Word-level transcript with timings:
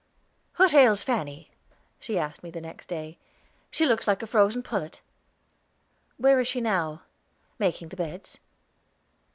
"What 0.55 0.73
ails 0.73 1.03
Fanny?" 1.03 1.51
she 1.99 2.17
asked 2.17 2.41
me 2.41 2.49
the 2.49 2.59
next 2.59 2.87
day. 2.87 3.19
"She 3.69 3.85
looks 3.85 4.07
like 4.07 4.23
a 4.23 4.25
froze 4.25 4.57
pullet." 4.63 4.99
"Where 6.17 6.39
is 6.39 6.47
she 6.47 6.59
now?" 6.59 7.03
"Making 7.59 7.89
the 7.89 7.95
beds." 7.97 8.39